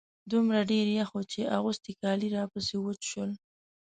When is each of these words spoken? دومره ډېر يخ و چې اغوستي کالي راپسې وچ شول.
دومره 0.31 0.59
ډېر 0.71 0.87
يخ 0.99 1.09
و 1.13 1.19
چې 1.31 1.41
اغوستي 1.57 1.93
کالي 2.01 2.27
راپسې 2.37 2.75
وچ 2.79 3.01
شول. 3.11 3.31